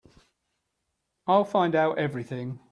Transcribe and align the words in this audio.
I'll 1.27 1.43
find 1.45 1.75
out 1.75 1.99
everything. 1.99 2.59